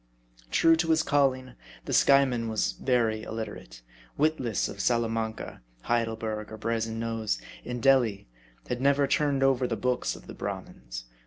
True 0.49 0.75
to 0.77 0.89
his 0.89 1.03
calling, 1.03 1.53
the 1.85 1.93
Skyeman 1.93 2.47
was 2.49 2.71
very 2.71 3.21
illiterate; 3.21 3.83
wit 4.17 4.39
less 4.39 4.67
of 4.67 4.79
Salamanca, 4.79 5.61
Heidelberg, 5.81 6.51
or 6.51 6.57
Brazen 6.57 6.97
Nose; 6.97 7.39
in 7.63 7.81
Delhi, 7.81 8.27
had 8.67 8.81
never 8.81 9.05
turned 9.05 9.43
over 9.43 9.67
the 9.67 9.77
books 9.77 10.15
of 10.15 10.25
the 10.25 10.33
Brahmins. 10.33 11.05